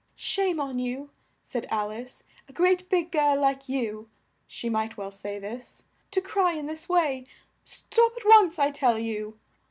"Shame 0.15 0.59
on 0.59 0.79
you," 0.79 1.11
said 1.43 1.67
Al 1.69 1.91
ice, 1.91 2.23
"a 2.49 2.53
great 2.53 2.89
big 2.89 3.11
girl 3.11 3.39
like 3.39 3.69
you" 3.69 4.09
(she 4.47 4.67
might 4.67 4.97
well 4.97 5.11
say 5.11 5.37
this) 5.37 5.83
"to 6.09 6.21
cry 6.21 6.53
in 6.53 6.65
this 6.65 6.89
way! 6.89 7.27
Stop 7.63 8.13
at 8.17 8.25
once, 8.25 8.57
I 8.57 8.71
tell 8.71 8.97
you!" 8.97 9.37